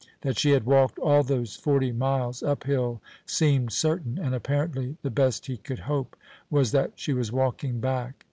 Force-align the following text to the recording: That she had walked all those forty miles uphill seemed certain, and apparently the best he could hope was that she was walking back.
That 0.21 0.39
she 0.39 0.49
had 0.49 0.63
walked 0.65 0.97
all 0.97 1.21
those 1.21 1.55
forty 1.55 1.91
miles 1.91 2.41
uphill 2.41 3.03
seemed 3.27 3.71
certain, 3.71 4.17
and 4.17 4.33
apparently 4.33 4.97
the 5.03 5.11
best 5.11 5.45
he 5.45 5.57
could 5.57 5.77
hope 5.81 6.15
was 6.49 6.71
that 6.71 6.93
she 6.95 7.13
was 7.13 7.31
walking 7.31 7.79
back. 7.79 8.15